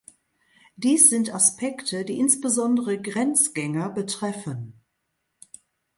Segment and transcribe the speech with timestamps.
[0.77, 4.81] Dies sind Aspekte, die insbesondere Grenzgänger betreffen.